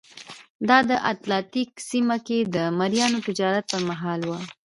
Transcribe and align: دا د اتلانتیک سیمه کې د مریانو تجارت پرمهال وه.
دا 0.69 0.77
د 0.89 0.91
اتلانتیک 1.11 1.69
سیمه 1.89 2.17
کې 2.27 2.37
د 2.55 2.57
مریانو 2.77 3.25
تجارت 3.27 3.63
پرمهال 3.71 4.21
وه. 4.29 4.39